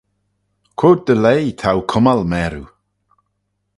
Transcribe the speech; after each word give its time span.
Quoid 0.77 0.99
dy 1.05 1.15
leih 1.23 1.49
t'ou 1.59 1.79
cummal 1.91 2.21
mâroo? 2.31 2.67